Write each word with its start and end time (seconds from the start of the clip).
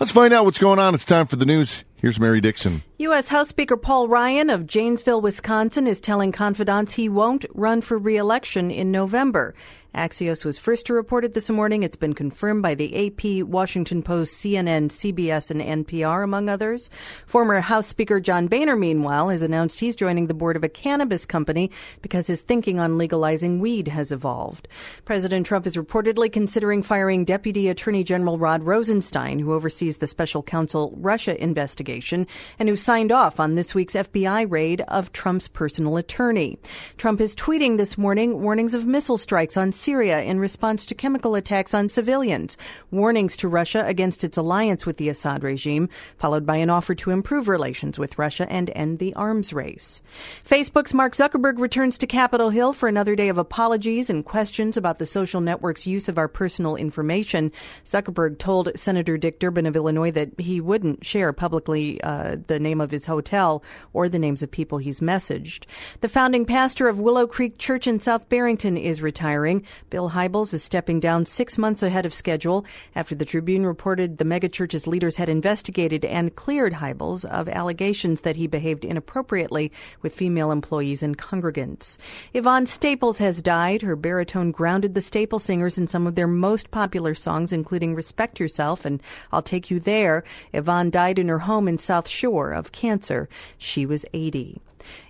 Let's 0.00 0.12
find 0.12 0.32
out 0.32 0.44
what's 0.44 0.58
going 0.58 0.78
on. 0.78 0.94
It's 0.94 1.04
time 1.04 1.26
for 1.26 1.36
the 1.36 1.44
news. 1.44 1.84
Here's 1.96 2.18
Mary 2.18 2.40
Dixon. 2.40 2.82
U.S. 3.02 3.30
House 3.30 3.48
Speaker 3.48 3.76
Paul 3.76 4.06
Ryan 4.06 4.48
of 4.48 4.64
Janesville, 4.64 5.20
Wisconsin, 5.20 5.88
is 5.88 6.00
telling 6.00 6.30
confidants 6.30 6.92
he 6.92 7.08
won't 7.08 7.44
run 7.52 7.80
for 7.80 7.98
reelection 7.98 8.70
in 8.70 8.92
November. 8.92 9.56
Axios 9.94 10.42
was 10.42 10.58
first 10.58 10.86
to 10.86 10.94
report 10.94 11.22
it 11.22 11.34
this 11.34 11.50
morning. 11.50 11.82
It's 11.82 11.96
been 11.96 12.14
confirmed 12.14 12.62
by 12.62 12.74
the 12.74 13.06
AP, 13.06 13.46
Washington 13.46 14.02
Post, 14.02 14.36
CNN, 14.36 14.88
CBS, 14.88 15.50
and 15.50 15.86
NPR, 15.86 16.24
among 16.24 16.48
others. 16.48 16.88
Former 17.26 17.60
House 17.60 17.88
Speaker 17.88 18.18
John 18.18 18.46
Boehner, 18.46 18.74
meanwhile, 18.74 19.28
has 19.28 19.42
announced 19.42 19.80
he's 19.80 19.94
joining 19.94 20.28
the 20.28 20.34
board 20.34 20.56
of 20.56 20.64
a 20.64 20.68
cannabis 20.70 21.26
company 21.26 21.70
because 22.00 22.26
his 22.26 22.40
thinking 22.40 22.80
on 22.80 22.96
legalizing 22.96 23.60
weed 23.60 23.88
has 23.88 24.10
evolved. 24.12 24.66
President 25.04 25.46
Trump 25.46 25.66
is 25.66 25.76
reportedly 25.76 26.32
considering 26.32 26.82
firing 26.82 27.26
Deputy 27.26 27.68
Attorney 27.68 28.02
General 28.02 28.38
Rod 28.38 28.62
Rosenstein, 28.62 29.40
who 29.40 29.52
oversees 29.52 29.98
the 29.98 30.06
special 30.06 30.42
counsel 30.42 30.94
Russia 30.96 31.40
investigation 31.42 32.26
and 32.58 32.70
who 32.70 32.76
signed 32.76 32.91
off 32.92 33.40
on 33.40 33.54
this 33.54 33.74
week's 33.74 33.94
FBI 33.94 34.50
raid 34.50 34.82
of 34.82 35.12
Trump's 35.14 35.48
personal 35.48 35.96
attorney. 35.96 36.58
Trump 36.98 37.22
is 37.22 37.34
tweeting 37.34 37.78
this 37.78 37.96
morning 37.96 38.42
warnings 38.42 38.74
of 38.74 38.84
missile 38.84 39.16
strikes 39.16 39.56
on 39.56 39.72
Syria 39.72 40.20
in 40.20 40.38
response 40.38 40.84
to 40.84 40.94
chemical 40.94 41.34
attacks 41.34 41.72
on 41.72 41.88
civilians, 41.88 42.58
warnings 42.90 43.34
to 43.38 43.48
Russia 43.48 43.82
against 43.86 44.24
its 44.24 44.36
alliance 44.36 44.84
with 44.84 44.98
the 44.98 45.08
Assad 45.08 45.42
regime, 45.42 45.88
followed 46.18 46.44
by 46.44 46.56
an 46.56 46.68
offer 46.68 46.94
to 46.96 47.10
improve 47.10 47.48
relations 47.48 47.98
with 47.98 48.18
Russia 48.18 48.46
and 48.52 48.70
end 48.74 48.98
the 48.98 49.14
arms 49.14 49.54
race. 49.54 50.02
Facebook's 50.46 50.92
Mark 50.92 51.14
Zuckerberg 51.14 51.58
returns 51.58 51.96
to 51.96 52.06
Capitol 52.06 52.50
Hill 52.50 52.74
for 52.74 52.90
another 52.90 53.16
day 53.16 53.30
of 53.30 53.38
apologies 53.38 54.10
and 54.10 54.22
questions 54.22 54.76
about 54.76 54.98
the 54.98 55.06
social 55.06 55.40
network's 55.40 55.86
use 55.86 56.10
of 56.10 56.18
our 56.18 56.28
personal 56.28 56.76
information. 56.76 57.52
Zuckerberg 57.86 58.36
told 58.36 58.70
Senator 58.76 59.16
Dick 59.16 59.38
Durbin 59.38 59.64
of 59.64 59.76
Illinois 59.76 60.10
that 60.10 60.38
he 60.38 60.60
wouldn't 60.60 61.06
share 61.06 61.32
publicly 61.32 62.00
uh, 62.02 62.36
the 62.48 62.58
name 62.58 62.71
of 62.80 62.90
his 62.90 63.06
hotel 63.06 63.62
or 63.92 64.08
the 64.08 64.18
names 64.18 64.42
of 64.42 64.50
people 64.50 64.78
he's 64.78 65.00
messaged. 65.00 65.64
The 66.00 66.08
founding 66.08 66.44
pastor 66.44 66.88
of 66.88 67.00
Willow 67.00 67.26
Creek 67.26 67.58
Church 67.58 67.86
in 67.86 68.00
South 68.00 68.28
Barrington 68.28 68.76
is 68.76 69.02
retiring. 69.02 69.64
Bill 69.90 70.10
Hybels 70.10 70.54
is 70.54 70.62
stepping 70.62 71.00
down 71.00 71.26
six 71.26 71.58
months 71.58 71.82
ahead 71.82 72.06
of 72.06 72.14
schedule 72.14 72.64
after 72.94 73.14
the 73.14 73.24
Tribune 73.24 73.66
reported 73.66 74.18
the 74.18 74.24
megachurch's 74.24 74.86
leaders 74.86 75.16
had 75.16 75.28
investigated 75.28 76.04
and 76.04 76.34
cleared 76.36 76.74
Hybels 76.74 77.24
of 77.24 77.48
allegations 77.48 78.22
that 78.22 78.36
he 78.36 78.46
behaved 78.46 78.84
inappropriately 78.84 79.72
with 80.00 80.14
female 80.14 80.50
employees 80.50 81.02
and 81.02 81.18
congregants. 81.18 81.96
Yvonne 82.34 82.66
Staples 82.66 83.18
has 83.18 83.42
died. 83.42 83.82
Her 83.82 83.96
baritone 83.96 84.50
grounded 84.50 84.94
the 84.94 85.00
Staple 85.02 85.38
Singers 85.38 85.78
in 85.78 85.88
some 85.88 86.06
of 86.06 86.14
their 86.14 86.26
most 86.26 86.70
popular 86.70 87.14
songs, 87.14 87.52
including 87.52 87.94
Respect 87.94 88.40
Yourself 88.40 88.84
and 88.84 89.02
I'll 89.32 89.42
Take 89.42 89.70
You 89.70 89.80
There. 89.80 90.24
Yvonne 90.52 90.90
died 90.90 91.18
in 91.18 91.28
her 91.28 91.40
home 91.40 91.68
in 91.68 91.78
South 91.78 92.08
Shore 92.08 92.52
of 92.62 92.72
cancer. 92.72 93.28
She 93.58 93.84
was 93.84 94.06
80. 94.14 94.60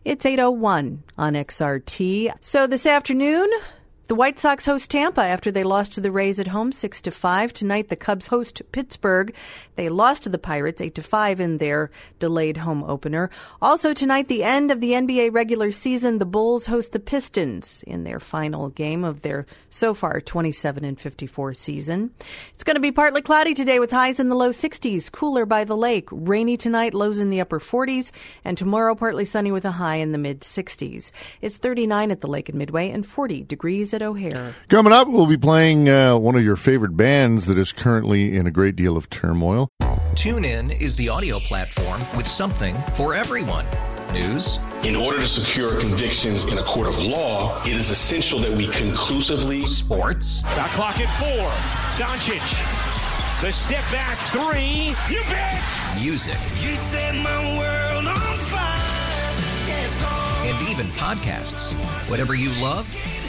It's 0.04 0.26
801 0.26 1.02
on 1.18 1.34
XRT. 1.34 2.32
So 2.40 2.66
this 2.66 2.86
afternoon, 2.86 3.50
the 4.08 4.16
White 4.16 4.38
Sox 4.38 4.66
host 4.66 4.90
Tampa 4.90 5.22
after 5.22 5.52
they 5.52 5.62
lost 5.62 5.92
to 5.92 6.00
the 6.00 6.10
Rays 6.10 6.40
at 6.40 6.48
home 6.48 6.72
six 6.72 7.00
to 7.02 7.10
five. 7.10 7.52
Tonight 7.52 7.88
the 7.88 7.96
Cubs 7.96 8.26
host 8.26 8.60
Pittsburgh. 8.72 9.32
They 9.76 9.88
lost 9.88 10.24
to 10.24 10.28
the 10.28 10.38
Pirates 10.38 10.80
eight 10.80 10.96
to 10.96 11.02
five 11.02 11.38
in 11.38 11.58
their 11.58 11.90
delayed 12.18 12.58
home 12.58 12.82
opener. 12.82 13.30
Also 13.62 13.94
tonight, 13.94 14.26
the 14.26 14.42
end 14.42 14.70
of 14.70 14.80
the 14.80 14.90
NBA 14.90 15.32
regular 15.32 15.70
season. 15.70 16.18
The 16.18 16.26
Bulls 16.26 16.66
host 16.66 16.92
the 16.92 16.98
Pistons 16.98 17.84
in 17.86 18.02
their 18.02 18.18
final 18.18 18.70
game 18.70 19.04
of 19.04 19.22
their 19.22 19.46
so 19.70 19.94
far 19.94 20.20
27 20.20 20.84
and 20.84 21.00
54 21.00 21.54
season. 21.54 22.10
It's 22.54 22.64
going 22.64 22.76
to 22.76 22.80
be 22.80 22.92
partly 22.92 23.22
cloudy 23.22 23.54
today 23.54 23.78
with 23.78 23.92
highs 23.92 24.18
in 24.18 24.28
the 24.28 24.36
low 24.36 24.50
60s, 24.50 25.10
cooler 25.12 25.46
by 25.46 25.64
the 25.64 25.76
lake. 25.76 26.08
Rainy 26.10 26.56
tonight, 26.56 26.92
lows 26.92 27.20
in 27.20 27.30
the 27.30 27.40
upper 27.40 27.60
40s, 27.60 28.10
and 28.44 28.58
tomorrow 28.58 28.94
partly 28.94 29.24
sunny 29.24 29.52
with 29.52 29.64
a 29.64 29.72
high 29.72 29.96
in 29.96 30.10
the 30.12 30.18
mid 30.18 30.40
60s. 30.40 31.12
It's 31.40 31.58
39 31.58 32.10
at 32.10 32.20
the 32.20 32.26
lake 32.26 32.48
at 32.48 32.54
Midway 32.54 32.90
and 32.90 33.06
40 33.06 33.44
degrees 33.44 33.91
at 33.94 34.02
O'Hare. 34.02 34.54
Coming 34.68 34.92
up, 34.92 35.08
we'll 35.08 35.26
be 35.26 35.36
playing 35.36 35.88
uh, 35.88 36.16
one 36.16 36.34
of 36.34 36.44
your 36.44 36.56
favorite 36.56 36.96
bands 36.96 37.46
that 37.46 37.58
is 37.58 37.72
currently 37.72 38.36
in 38.36 38.46
a 38.46 38.50
great 38.50 38.76
deal 38.76 38.96
of 38.96 39.10
turmoil. 39.10 39.68
TuneIn 40.14 40.80
is 40.80 40.96
the 40.96 41.08
audio 41.08 41.38
platform 41.38 42.00
with 42.16 42.26
something 42.26 42.74
for 42.94 43.14
everyone. 43.14 43.66
News. 44.12 44.58
In 44.84 44.94
order 44.94 45.18
to 45.18 45.26
secure 45.26 45.80
convictions 45.80 46.44
in 46.44 46.58
a 46.58 46.62
court 46.62 46.86
of 46.86 47.00
law, 47.02 47.62
it 47.64 47.72
is 47.72 47.90
essential 47.90 48.38
that 48.40 48.52
we 48.52 48.66
conclusively. 48.68 49.66
Sports. 49.66 50.42
Got 50.42 50.68
clock 50.70 51.00
at 51.00 51.08
four. 51.18 51.48
Doncic. 51.96 52.42
The 53.40 53.50
step 53.50 53.84
back 53.90 54.18
three. 54.30 54.94
You 55.08 55.22
bet. 55.30 55.62
Music. 56.00 56.34
You 56.34 56.76
set 56.76 57.14
my 57.14 57.58
world 57.58 58.06
on 58.06 58.38
fire. 58.38 58.78
Yes. 59.66 60.02
And 60.44 60.68
even 60.68 60.86
podcasts. 60.92 61.72
Whatever 62.10 62.34
you 62.34 62.50
love, 62.62 62.86